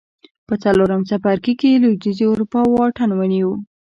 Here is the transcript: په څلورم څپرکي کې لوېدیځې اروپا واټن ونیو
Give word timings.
په 0.47 0.53
څلورم 0.63 1.01
څپرکي 1.09 1.53
کې 1.59 1.81
لوېدیځې 1.83 2.25
اروپا 2.29 2.59
واټن 2.67 3.09
ونیو 3.15 3.51